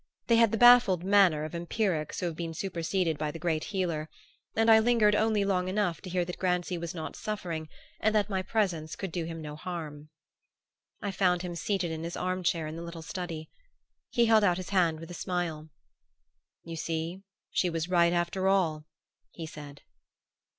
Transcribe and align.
They 0.25 0.37
had 0.37 0.51
the 0.51 0.57
baffled 0.57 1.03
manner 1.03 1.43
of 1.43 1.53
empirics 1.53 2.19
who 2.21 2.25
have 2.25 2.35
been 2.35 2.55
superseded 2.55 3.19
by 3.19 3.29
the 3.29 3.37
great 3.37 3.65
Healer; 3.65 4.09
and 4.55 4.67
I 4.71 4.79
lingered 4.79 5.13
only 5.15 5.45
long 5.45 5.67
enough 5.67 6.01
to 6.01 6.09
hear 6.09 6.25
that 6.25 6.39
Grancy 6.39 6.75
was 6.75 6.95
not 6.95 7.15
suffering 7.15 7.69
and 7.99 8.15
that 8.15 8.27
my 8.27 8.41
presence 8.41 8.95
could 8.95 9.11
do 9.11 9.25
him 9.25 9.43
no 9.43 9.55
harm. 9.55 10.09
I 11.03 11.11
found 11.11 11.43
him 11.43 11.53
seated 11.53 11.91
in 11.91 12.03
his 12.03 12.17
arm 12.17 12.41
chair 12.41 12.65
in 12.65 12.75
the 12.75 12.81
little 12.81 13.03
study. 13.03 13.51
He 14.09 14.25
held 14.25 14.43
out 14.43 14.57
his 14.57 14.69
hand 14.69 14.99
with 14.99 15.11
a 15.11 15.13
smile. 15.13 15.69
"You 16.63 16.77
see 16.77 17.21
she 17.51 17.69
was 17.69 17.87
right 17.87 18.11
after 18.11 18.47
all," 18.47 18.85
he 19.29 19.45
said. 19.45 19.83